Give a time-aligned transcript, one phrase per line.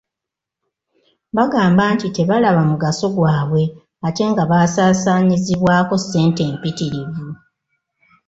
[1.35, 3.63] Bagamba nti tebalaba mugaso gwabwe
[4.07, 7.27] ate nga basaasaanyizibwako ssente mpitirivu.